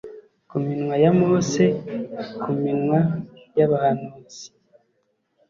[0.49, 1.65] Ku minwa ya Mose
[2.41, 2.99] ku minwa
[3.57, 4.45] yabahanuzi